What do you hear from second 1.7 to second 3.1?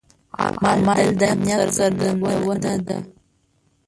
څرګندونه ده.